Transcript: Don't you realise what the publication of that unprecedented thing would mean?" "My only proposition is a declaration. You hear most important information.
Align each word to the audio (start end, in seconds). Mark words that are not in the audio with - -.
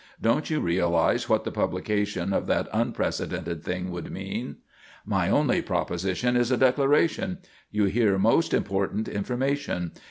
Don't 0.19 0.49
you 0.49 0.59
realise 0.59 1.29
what 1.29 1.43
the 1.43 1.51
publication 1.51 2.33
of 2.33 2.47
that 2.47 2.67
unprecedented 2.73 3.63
thing 3.63 3.91
would 3.91 4.09
mean?" 4.09 4.55
"My 5.05 5.29
only 5.29 5.61
proposition 5.61 6.35
is 6.35 6.49
a 6.49 6.57
declaration. 6.57 7.37
You 7.69 7.85
hear 7.85 8.17
most 8.17 8.51
important 8.51 9.07
information. 9.07 9.91